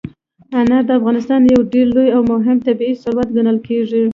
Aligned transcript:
انار 0.59 0.83
د 0.87 0.89
افغانستان 0.99 1.41
یو 1.51 1.61
ډېر 1.73 1.87
لوی 1.95 2.09
او 2.15 2.21
مهم 2.33 2.57
طبعي 2.67 2.93
ثروت 3.03 3.27
ګڼل 3.35 3.57
کېږي. 3.67 4.01